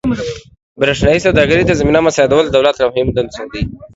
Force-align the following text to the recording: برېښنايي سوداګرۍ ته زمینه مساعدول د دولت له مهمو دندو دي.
برېښنايي 0.81 1.23
سوداګرۍ 1.25 1.63
ته 1.69 1.73
زمینه 1.81 1.99
مساعدول 2.07 2.43
د 2.47 2.51
دولت 2.57 2.75
له 2.77 2.85
مهمو 2.89 3.15
دندو 3.15 3.45
دي. 3.51 3.61